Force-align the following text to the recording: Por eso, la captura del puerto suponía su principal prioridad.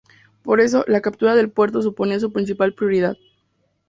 Por 0.41 0.61
eso, 0.61 0.83
la 0.87 0.99
captura 1.01 1.35
del 1.35 1.51
puerto 1.51 1.79
suponía 1.83 2.19
su 2.19 2.31
principal 2.33 2.73
prioridad. 2.73 3.17